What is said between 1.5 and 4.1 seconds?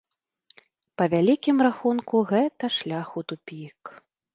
рахунку, гэта шлях у тупік.